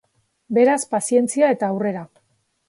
[0.57, 2.03] Beraz, pazientzia eta aurrera.